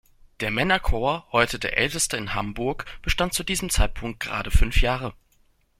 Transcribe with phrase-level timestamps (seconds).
[0.39, 5.13] Der Männerchor, heute der älteste in Hamburg, bestand zu diesem Zeitpunkt gerade fünf Jahre.